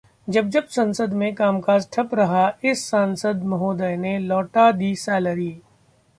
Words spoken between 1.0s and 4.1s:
में कामकाज ठप रहा इस सांसद महोदय